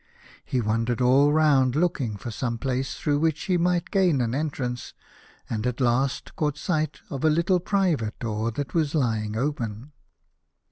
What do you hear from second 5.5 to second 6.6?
at last he caught